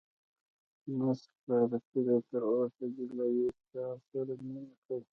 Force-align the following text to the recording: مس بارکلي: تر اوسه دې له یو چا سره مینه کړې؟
مس 0.97 1.21
بارکلي: 1.45 2.17
تر 2.29 2.41
اوسه 2.51 2.85
دې 2.95 3.05
له 3.17 3.25
یو 3.37 3.49
چا 3.71 3.85
سره 4.09 4.33
مینه 4.45 4.73
کړې؟ 4.85 5.01